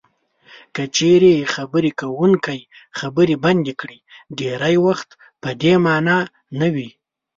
که 0.75 0.83
چېرې 0.97 1.35
خبرې 1.53 1.91
کوونکی 2.01 2.59
خبرې 2.99 3.35
بندې 3.45 3.73
کړي 3.81 3.99
ډېری 4.39 4.75
وخت 4.85 5.09
په 5.41 5.49
دې 5.61 5.73
مانا 5.85 6.19
نه 6.59 6.67
وي. 6.73 6.89